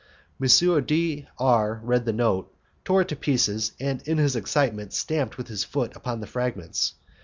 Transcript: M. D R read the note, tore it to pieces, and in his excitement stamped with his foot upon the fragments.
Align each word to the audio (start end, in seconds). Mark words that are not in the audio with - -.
M. 0.43 0.83
D 0.87 1.27
R 1.37 1.79
read 1.83 2.05
the 2.05 2.11
note, 2.11 2.51
tore 2.83 3.01
it 3.01 3.07
to 3.09 3.15
pieces, 3.15 3.73
and 3.79 4.01
in 4.07 4.17
his 4.17 4.35
excitement 4.35 4.93
stamped 4.93 5.37
with 5.37 5.47
his 5.47 5.63
foot 5.63 5.95
upon 5.95 6.21
the 6.21 6.25
fragments. 6.25 6.95